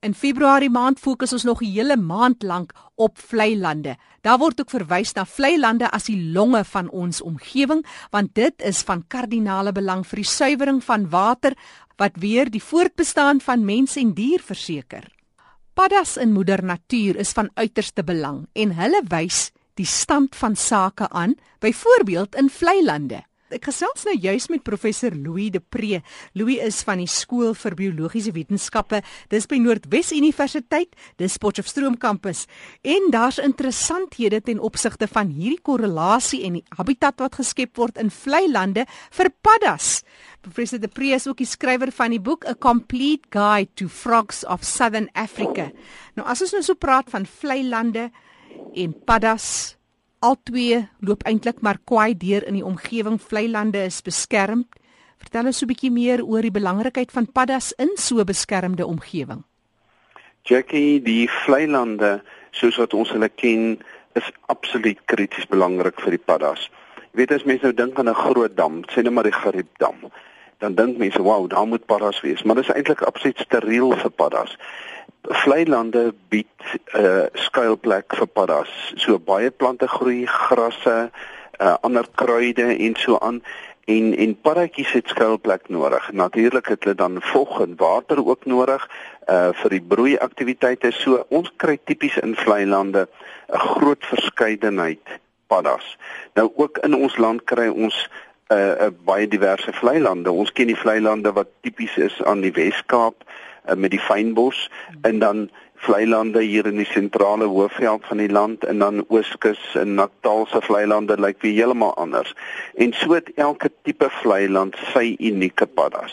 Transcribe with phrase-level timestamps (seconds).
[0.00, 3.96] In Februarie maand fokus ons nog 'n hele maand lank op vlei lande.
[4.22, 8.62] Daar word ook verwys na vlei lande as die longe van ons omgewing, want dit
[8.62, 11.52] is van kardinale belang vir die suiwering van water
[11.96, 15.04] wat weer die voortbestaan van mens en dier verseker.
[15.74, 21.08] Paddas in moeder natuur is van uiterste belang en hulle wys die stand van sake
[21.08, 23.29] aan, byvoorbeeld in vlei lande.
[23.50, 25.98] Ek gesels nou juis met professor Louis de Pre.
[26.38, 29.00] Louis is van die skool vir biologiese wetenskappe.
[29.32, 32.44] Dis by Noordwes Universiteit, dis Potchefstroom kampus.
[32.86, 38.14] En daar's interessanthede ten opsigte van hierdie korrelasie en die habitat wat geskep word in
[38.14, 38.86] vlei lande
[39.18, 40.04] vir paddas.
[40.46, 44.44] Professor de Pre is ook die skrywer van die boek A Complete Guide to Frogs
[44.46, 45.72] of Southern Africa.
[46.14, 48.12] Nou as ons nou so praat van vlei lande
[48.78, 49.79] en paddas
[50.20, 54.66] Altwee loop eintlik maar kwaai deur in die omgewing vlei lande is beskerm.
[55.16, 58.86] Vertel ons so 'n bietjie meer oor die belangrikheid van paddas in so 'n beskermde
[58.86, 59.42] omgewing.
[60.42, 63.78] Jackie, die vlei lande soos wat ons hulle ken,
[64.12, 66.70] is absoluut krities belangrik vir die paddas.
[67.12, 70.10] Jy weet as mense nou dink aan 'n groot dam, sê net maar die Gariepdam,
[70.58, 74.10] dan dink mense, "Wow, daar moet paddas wees," maar dit is eintlik absoluut steriel vir
[74.10, 74.56] paddas
[75.22, 76.46] vlei lande bied
[76.94, 78.92] 'n uh, skuilplek vir paddas.
[78.96, 81.10] So baie plante groei, grasse,
[81.60, 83.42] uh, ander kruide en so aan
[83.84, 86.12] en en paddatjies het skuilplek nodig.
[86.12, 88.88] Natuurlik het hulle dan vog en water ook nodig
[89.28, 90.90] uh vir die broei aktiwiteite.
[90.90, 93.08] So ons kry tipies in vlei lande
[93.48, 95.98] 'n groot verskeidenheid paddas.
[96.34, 98.08] Nou ook in ons land kry ons
[98.50, 100.32] 'n uh, baie diverse vlei lande.
[100.32, 104.70] Ons ken die vlei lande wat tipies is aan die Wes-Kaap uh, met die fynbos
[105.02, 109.60] en dan vlei lande hier in die sentrale hoofveld van die land en dan ooskus
[109.80, 112.34] en Natal se vlei lande lyk weer heeltemal anders.
[112.74, 116.12] En so het elke tipe vlei land sy unieke paddas.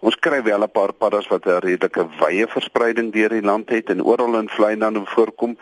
[0.00, 3.90] Ons kry wel 'n paar paddas wat 'n redelike wye verspreiding deur die land het
[3.90, 5.56] en oral in vlei lande voorkom,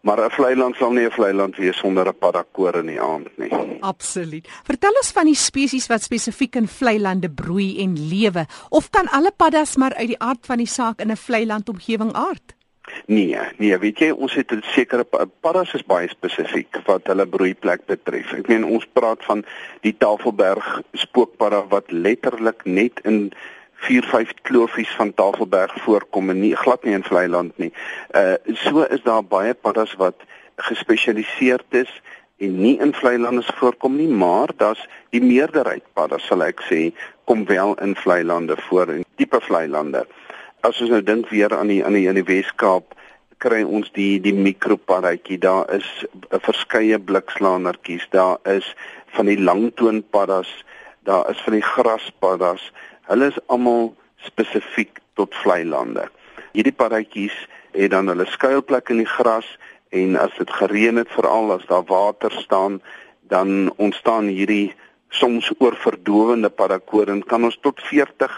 [0.00, 3.00] Maar 'n vlei land sal nie 'n vlei land wees sonder 'n paddakoor in die
[3.00, 3.52] aand nie.
[3.80, 4.48] Absoluut.
[4.64, 9.08] Vertel ons van die spesies wat spesifiek in vlei lande broei en lewe of kan
[9.08, 12.56] alle paddas maar uit die aard van die saak in 'n vlei land omgewing aard?
[13.06, 15.04] Nee, nee, weet jy, ons het 'n sekere
[15.40, 18.32] paddas is baie spesifiek wat hulle broeiplek betref.
[18.32, 19.44] Ek meen ons praat van
[19.80, 23.32] die Tafelberg spookpadda wat letterlik net in
[23.86, 27.72] 4 5 klofies van Tafelberg voorkom en nie glad nie in Vleiland nie.
[28.14, 28.34] Uh
[28.64, 31.92] so is daar baie paddas wat gespesialiseerd is
[32.38, 36.90] en nie in Vleilande voorkom nie, maar daar's die meerderheid paddas sal ek sê
[37.26, 40.06] kom wel in Vleilande voor in tipe Vleilande.
[40.66, 42.94] As ons nou dink weer aan die aan die in die Weskaap
[43.42, 45.88] kry ons die die mikropaddatjie daar is
[46.30, 48.74] 'n verskeie blikslaanertjies daar is
[49.14, 50.50] van die langtoonpaddas
[51.02, 52.72] daar is van die graspaddas
[53.08, 53.94] Hulle is almal
[54.26, 56.02] spesifiek tot vlei lande.
[56.52, 57.36] Hierdie paddatjies
[57.72, 59.48] het dan hulle skuilplek in die gras
[59.96, 62.82] en as dit gereën het veral as daar water staan,
[63.32, 64.74] dan ontstaan hierdie
[65.08, 68.34] soms oorverdowende paddakoring kan ons tot 40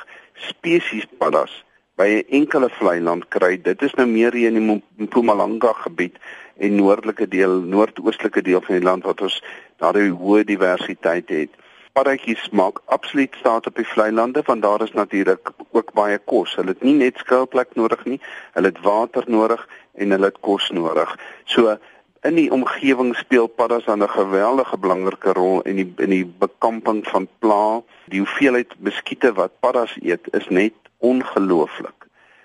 [0.51, 1.51] spesies paddas
[1.99, 3.57] by 'n enkele vlei land kry.
[3.57, 6.15] Dit is nou meer hier in die Mpumalanga gebied
[6.59, 9.43] en noordelike deel, noordoostelike deel van die land wat ons
[9.79, 11.51] daardie hoë diversiteit het
[11.93, 16.55] paddatjies maak absoluut staat op die vlei lande want daar is natuurlik ook baie kos.
[16.55, 18.21] Hulle het nie net skuilplek nodig nie,
[18.53, 21.17] hulle het water nodig en hulle het kos nodig.
[21.45, 21.77] So
[22.23, 27.07] in die omgewing speel paddas dan 'n geweldige belangrike rol in die in die bekamping
[27.09, 27.83] van pla.
[28.09, 32.00] Die hoeveelheid muskiete wat paddas eet is net ongelooflik.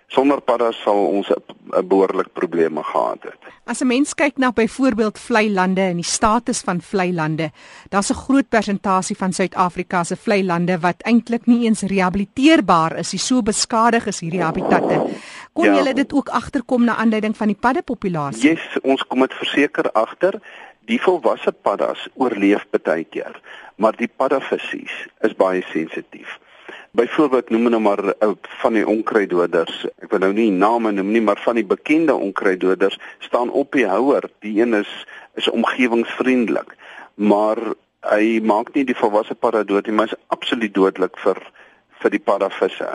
[0.07, 3.39] Sonder paddas sal ons 'n behoorlik probleme gehad het.
[3.65, 7.51] As 'n mens kyk na byvoorbeeld vlei lande en die status van vlei lande,
[7.89, 13.27] daar's 'n groot persentasie van Suid-Afrika se vlei lande wat eintlik nie eens rehabiliteerbaar is,
[13.27, 15.05] so beskadig is hierdie habitatte.
[15.53, 15.75] Kon ja.
[15.75, 18.49] julle dit ook agterkom na aanleiding van die paddepopulasie?
[18.49, 20.39] Yes, ons kom dit verseker agter.
[20.85, 23.41] Die volwasse paddas oorleef baie keer,
[23.75, 26.39] maar die paddavissies is baie sensitief.
[26.95, 29.81] Byvoorbeeld noem nou maar uh, van die onkruiddoders.
[29.99, 33.83] Ek wil nou nie name noem nie, maar van die bekende onkruiddoders staan op die
[33.89, 34.29] houer.
[34.45, 34.93] Die een is
[35.35, 36.71] is omgewingsvriendelik,
[37.19, 37.59] maar
[38.07, 41.43] hy maak nie die volwasse padda dood nie, maar is absoluut dodelik vir
[41.99, 42.87] vir die paddavisse.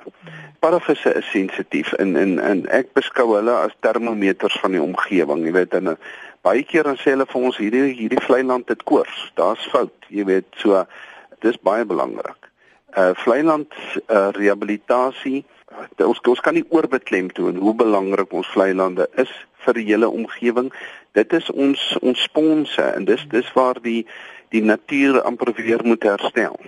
[0.64, 5.58] Paddavisse is sensitief en en en ek beskou hulle as termometers van die omgewing, jy
[5.60, 5.96] weet en
[6.40, 9.26] baie keer dan sê hulle vir ons hierdie hierdie vlei land het koors.
[9.36, 10.86] Daar's fout, jy weet, so
[11.44, 12.49] dis baie belangrik
[12.96, 13.72] uh vleiland
[14.08, 15.44] uh rehabilitasie.
[15.70, 19.30] Uh, ons ons kan nie oorbeklem toe en hoe belangrik ons vleilande is
[19.64, 20.72] vir die hele omgewing.
[21.12, 24.06] Dit is ons ons sponse en dis dis waar die
[24.50, 26.58] die natuur amper weer moet herstel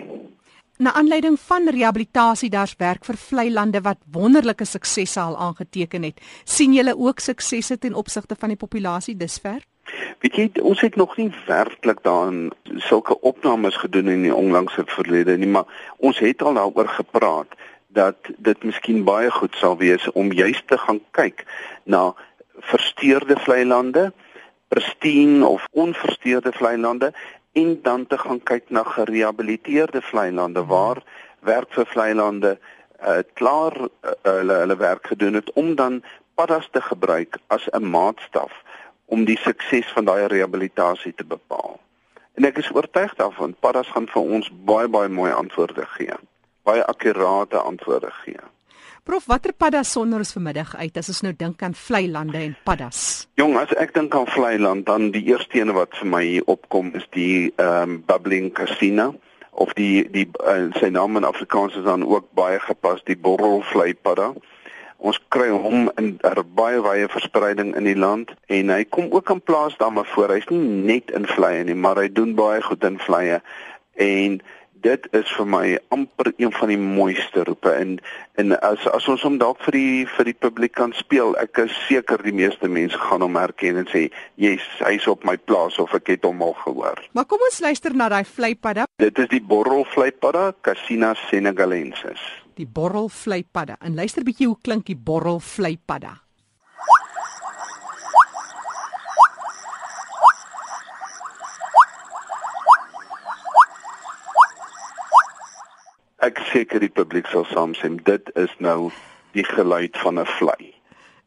[0.83, 6.19] Na aanleiding van rehabilitasie daar's werk vir vlei lande wat wonderlike suksesse al aangeteken het.
[6.45, 9.61] sien julle ook suksesse ten opsigte van die populasie dusver?
[10.19, 15.37] Weet jy, ons het nog nie werklik daarin sulke opnames gedoen in die onlangse verlede
[15.39, 17.55] nie, maar ons het al daaroor gepraat
[17.87, 21.47] dat dit miskien baie goed sal wees om juist te gaan kyk
[21.85, 22.09] na
[22.75, 24.11] versteurde vlei lande,
[24.69, 27.13] pristine of onversteurde vlei lande
[27.53, 31.03] en dan te gaan kyk na gerehabiliteerde vlei lande waar
[31.41, 33.89] werk vir vlei lande uh, klaar uh,
[34.23, 36.03] hulle hulle werk gedoen het om dan
[36.35, 38.53] paddas te gebruik as 'n maatstaf
[39.05, 41.81] om die sukses van daai rehabilitasie te bepaal.
[42.35, 46.15] En ek is oortuig daarvan paddas gaan vir ons baie baie mooi antwoorde gee.
[46.63, 48.41] Baie akkurate antwoorde gee.
[49.03, 52.53] Prof, watter paddas sonder ons vanmiddag uit as ons nou dink aan vlei lande en
[52.63, 53.01] paddas?
[53.41, 56.93] Jong, as ek dink aan vlei land, dan die eerste een wat vir my opkom
[56.95, 59.09] is die ehm um, bubbling casino
[59.59, 63.91] of die die uh, sy naam in Afrikaans is dan ook baie gepas die borrelvlei
[64.07, 64.31] padda.
[65.03, 69.35] Ons kry hom in er baie wye verspreiding in die land en hy kom ook
[69.35, 70.31] in plaas dan maar voor.
[70.31, 73.43] Hy's nie net in vleie nie, maar hy doen baie goed in vleie
[73.99, 74.39] en
[74.83, 77.97] dit is vir my amper een van die mooiste roepe en
[78.41, 81.75] en as as ons hom dalk vir die vir die publiek kan speel, ek is
[81.87, 85.95] seker die meeste mense gaan hom herken en sê, "Yes, hy's op my plaas of
[85.95, 88.87] ek het hom al gehoor." Maar kom ons luister na daai vleipadda.
[88.97, 92.21] Dit is die borrel vleipadda, Cassina senegalensis.
[92.55, 93.77] Die borrel vleipadda.
[93.81, 96.23] En luister bietjie hoe klink die borrel vleipadda.
[106.23, 108.91] ek seker die publiek sal saamstem dit is nou
[109.33, 110.73] die geluid van 'n vlei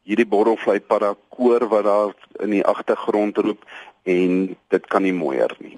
[0.06, 2.14] hierdie borrelvlei parakoor wat daar
[2.44, 3.64] in die agtergrond roep
[4.06, 5.74] en dit kan nie mooier nie.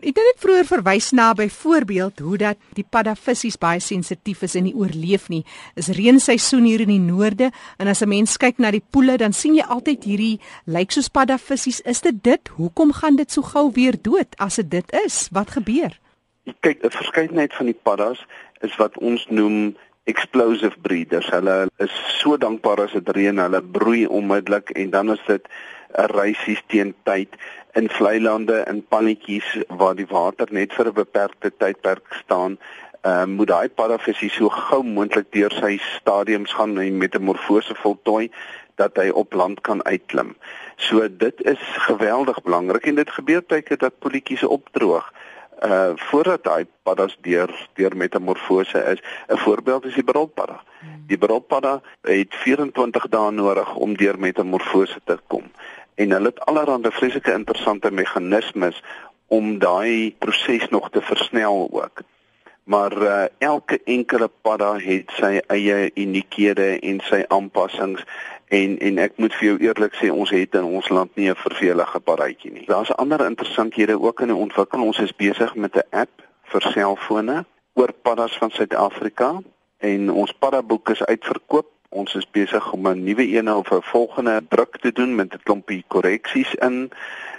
[0.00, 4.66] Ek het net vroeër verwys na byvoorbeeld hoe dat die paddavissies baie sensitief is en
[4.66, 5.44] nie oorleef nie.
[5.78, 9.32] Is reenseisoen hier in die noorde en as 'n mens kyk na die poele dan
[9.32, 11.80] sien jy altyd hierdie lyk soos paddavissies.
[11.80, 12.48] Is dit dit?
[12.48, 15.28] Hoekom gaan dit so gou weer dood as dit dit is?
[15.30, 15.98] Wat gebeur?
[16.60, 18.26] Kyk, 'n verskeidenheid van die paddas
[18.60, 19.76] is wat ons noem
[20.08, 21.28] explosive breeders.
[21.30, 25.48] Hulle is so dankbaar as dit reën, hulle broei onmiddellik en dan is dit
[25.98, 27.28] 'n reisies teen tyd
[27.74, 32.58] in vlei lande in pannetjies waar die water net vir 'n beperkte tydperk staan.
[33.02, 38.30] Ehm uh, moet daai paddavisie so gou moontlik deur sy stadiums gaan en metamorfose voltooi
[38.74, 40.36] dat hy op land kan uitklim.
[40.76, 45.12] So dit is geweldig belangrik en dit gebeur baie keer dat poletjies opdroog
[45.64, 49.00] uh voordat daai paddas deur deur metamorfose is.
[49.28, 50.62] 'n Voorbeeld is die brulpadda.
[51.06, 55.50] Die brulpadda het 24 dae nodig om deur metamorfose te kom.
[55.94, 58.82] En hulle het allerlei vreeslike interessante meganismes
[59.26, 62.00] om daai proses nog te versnel ook.
[62.64, 68.04] Maar uh, elke enkele padda het sy eie uniekhede en sy aanpassings
[68.48, 71.36] En en ek moet vir jou eerlik sê ons het in ons land nie 'n
[71.36, 72.64] vervelige paradjie nie.
[72.66, 74.86] Daar's ander interessanthede ook in die ontwikkeling.
[74.86, 79.40] Ons is besig met 'n app vir selfone oor paddas van Suid-Afrika
[79.78, 81.66] en ons paddaboek is uitverkoop.
[81.88, 85.42] Ons is besig om 'n nuwe een of 'n volgende druk te doen met 'n
[85.42, 86.90] klompie korreksies in.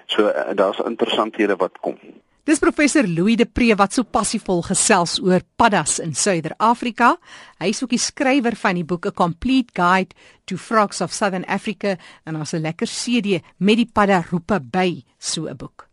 [0.05, 1.97] So eh, daar's interessanthede wat kom.
[2.49, 7.11] Dis professor Louis de Pre wat so passievol gesels oor paddas in Suider-Afrika.
[7.61, 10.17] Hy is ook die skrywer van die boek A Complete Guide
[10.49, 11.93] to Frogs of Southern Africa
[12.25, 15.87] en ons 'n lekker CD met die padda roepe by so 'n boek.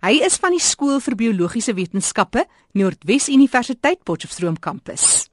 [0.00, 5.28] Hy is van die skool vir biologiese wetenskappe Noordwes Universiteit Potchefstroom kampus.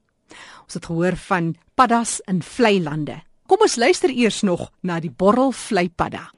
[0.63, 3.21] Ons het gehoor van paddas in vlei lande.
[3.47, 6.35] Kom ons luister eers nog na die borrel vlei padda.